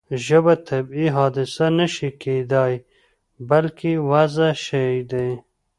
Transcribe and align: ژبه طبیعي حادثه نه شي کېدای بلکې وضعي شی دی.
ژبه 0.25 0.53
طبیعي 0.69 1.07
حادثه 1.17 1.65
نه 1.79 1.87
شي 1.93 2.09
کېدای 2.23 2.73
بلکې 3.49 3.91
وضعي 4.09 4.53
شی 4.65 4.89
دی. 5.11 5.29